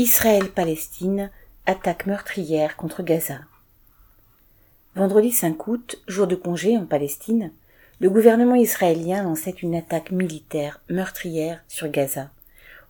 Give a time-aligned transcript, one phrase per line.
[0.00, 1.30] Israël-Palestine,
[1.66, 3.40] attaque meurtrière contre Gaza.
[4.94, 7.52] Vendredi 5 août, jour de congé en Palestine,
[8.00, 12.30] le gouvernement israélien lançait une attaque militaire meurtrière sur Gaza,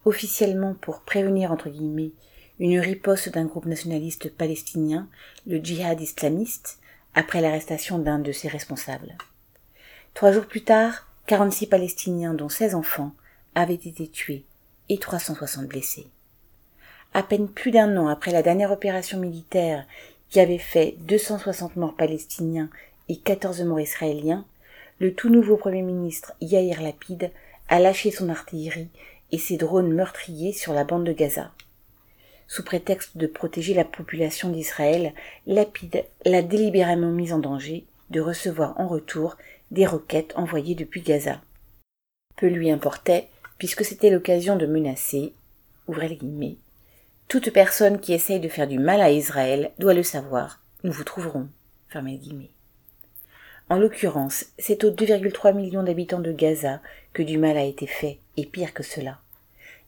[0.04, 2.12] officiellement pour prévenir entre guillemets
[2.60, 5.08] une riposte d'un groupe nationaliste palestinien,
[5.48, 6.78] le djihad islamiste,
[7.16, 9.16] après l'arrestation d'un de ses responsables.
[10.14, 13.16] Trois jours plus tard, 46 Palestiniens, dont 16 enfants,
[13.56, 14.44] avaient été tués
[14.88, 16.06] et 360 blessés
[17.12, 19.84] à peine plus d'un an après la dernière opération militaire
[20.28, 22.70] qui avait fait 260 morts palestiniens
[23.08, 24.44] et 14 morts israéliens,
[25.00, 27.30] le tout nouveau Premier ministre Yair Lapid
[27.68, 28.90] a lâché son artillerie
[29.32, 31.50] et ses drones meurtriers sur la bande de Gaza.
[32.46, 35.14] Sous prétexte de protéger la population d'Israël,
[35.46, 39.36] Lapid l'a délibérément mise en danger de recevoir en retour
[39.70, 41.40] des roquettes envoyées depuis Gaza.
[42.36, 45.32] Peu lui importait, puisque c'était l'occasion de menacer,
[45.86, 46.56] ouvrez guillemets,
[47.30, 50.60] toute personne qui essaye de faire du mal à Israël doit le savoir.
[50.82, 51.48] Nous vous trouverons.
[51.94, 52.50] Guillemets.
[53.68, 56.80] En l'occurrence, c'est aux 2,3 millions d'habitants de Gaza
[57.12, 59.20] que du mal a été fait, et pire que cela.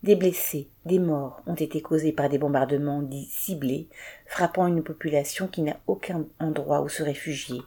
[0.05, 3.89] Des blessés, des morts ont été causés par des bombardements dits ciblés,
[4.27, 7.61] frappant une population qui n'a aucun endroit où se réfugier,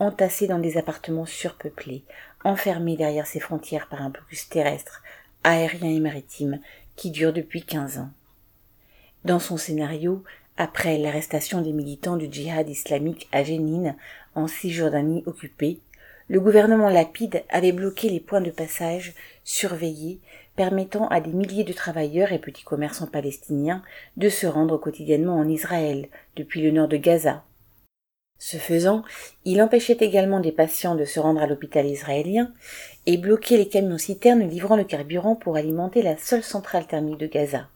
[0.00, 2.02] entassée dans des appartements surpeuplés,
[2.42, 5.04] enfermée derrière ses frontières par un blocus terrestre,
[5.44, 6.58] aérien et maritime
[6.96, 8.10] qui dure depuis quinze ans.
[9.24, 10.24] Dans son scénario,
[10.56, 13.96] après l'arrestation des militants du djihad islamique à Jénine,
[14.34, 15.80] en Cisjordanie occupée,
[16.28, 20.18] le gouvernement Lapide avait bloqué les points de passage surveillés
[20.56, 23.82] permettant à des milliers de travailleurs et petits commerçants palestiniens
[24.16, 27.44] de se rendre quotidiennement en Israël, depuis le nord de Gaza.
[28.38, 29.04] Ce faisant,
[29.44, 32.52] il empêchait également des patients de se rendre à l'hôpital israélien
[33.06, 37.28] et bloquait les camions citernes livrant le carburant pour alimenter la seule centrale thermique de
[37.28, 37.68] Gaza.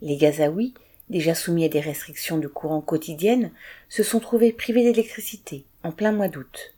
[0.00, 0.74] Les Gazaouis,
[1.08, 3.50] déjà soumis à des restrictions de courant quotidiennes,
[3.88, 6.74] se sont trouvés privés d'électricité en plein mois d'août.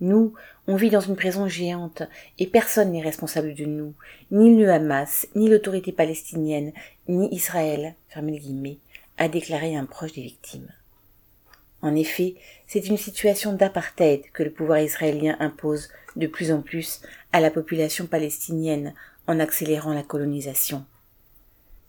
[0.00, 0.34] Nous,
[0.66, 2.02] on vit dans une prison géante
[2.38, 3.94] et personne n'est responsable de nous,
[4.30, 6.72] ni le Hamas, ni l'autorité palestinienne,
[7.08, 7.94] ni Israël,
[9.18, 10.72] a déclaré un proche des victimes.
[11.82, 12.36] En effet,
[12.66, 17.02] c'est une situation d'apartheid que le pouvoir israélien impose de plus en plus
[17.32, 18.94] à la population palestinienne
[19.26, 20.84] en accélérant la colonisation.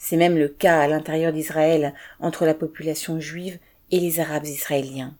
[0.05, 3.57] C'est même le cas à l'intérieur d'Israël entre la population juive
[3.89, 5.15] et les Arabes israéliens.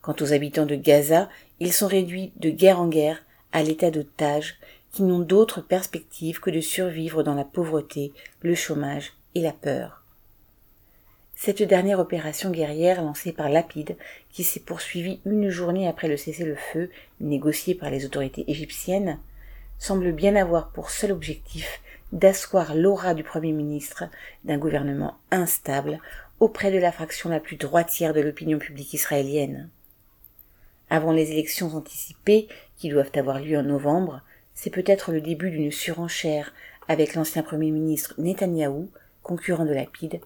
[0.00, 1.28] Quant aux habitants de Gaza,
[1.58, 4.60] ils sont réduits de guerre en guerre à l'état d'otages
[4.92, 8.12] qui n'ont d'autre perspective que de survivre dans la pauvreté,
[8.42, 10.04] le chômage et la peur.
[11.34, 13.96] Cette dernière opération guerrière lancée par Lapide,
[14.30, 19.18] qui s'est poursuivie une journée après le cessez-le-feu négocié par les autorités égyptiennes,
[19.80, 21.80] semble bien avoir pour seul objectif
[22.12, 24.04] d'asseoir l'aura du Premier ministre
[24.44, 26.00] d'un gouvernement instable
[26.40, 29.70] auprès de la fraction la plus droitière de l'opinion publique israélienne.
[30.88, 34.22] Avant les élections anticipées qui doivent avoir lieu en novembre,
[34.54, 36.52] c'est peut-être le début d'une surenchère
[36.88, 38.90] avec l'ancien Premier ministre Netanyahou,
[39.22, 40.20] concurrent de Lapide,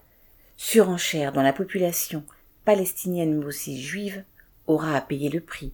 [0.56, 2.24] surenchère dont la population
[2.64, 4.24] palestinienne mais aussi juive
[4.66, 5.72] aura à payer le prix.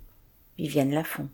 [0.58, 1.28] Viviane Lafont.